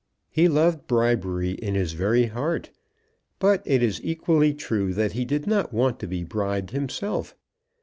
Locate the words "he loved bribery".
0.31-1.51